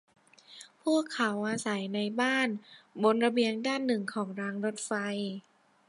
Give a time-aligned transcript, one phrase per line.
[0.83, 2.47] พวกเขาอาศัยอยู่ในบ้าน
[3.03, 4.91] บนระเบียงด้านหนึ่งของรางรถไฟ